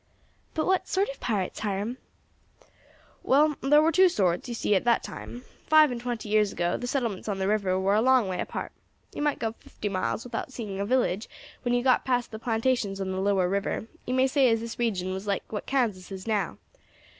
[0.55, 1.99] "But what sort of pirates, Hiram?"
[3.21, 5.43] "Well, thar war two sorts, you see, at that time.
[5.67, 8.71] Five and twenty years ago the settlements on the river war a long way apart.
[9.13, 11.29] You might go fifty miles without seeing a village
[11.61, 14.59] when you once got past the plantations on the lower river; you may say as
[14.59, 16.57] this region then was like what Kansas is now.